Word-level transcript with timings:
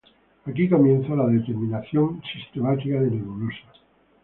Aquí 0.47 0.67
comienza 0.67 1.13
la 1.13 1.27
determinación 1.27 2.23
sistemática 2.23 2.99
de 3.01 3.11
nebulosas. 3.11 3.77